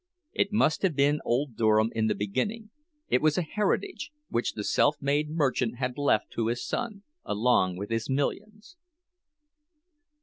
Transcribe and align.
It 0.33 0.51
must 0.51 0.81
have 0.81 0.95
been 0.95 1.21
old 1.23 1.55
Durham 1.55 1.91
in 1.93 2.07
the 2.07 2.15
beginning; 2.15 2.71
it 3.07 3.21
was 3.21 3.37
a 3.37 3.43
heritage 3.43 4.11
which 4.29 4.53
the 4.53 4.63
self 4.63 4.99
made 4.99 5.29
merchant 5.29 5.77
had 5.77 5.95
left 5.95 6.31
to 6.31 6.47
his 6.47 6.65
son, 6.65 7.03
along 7.23 7.77
with 7.77 7.91
his 7.91 8.09
millions. 8.09 8.77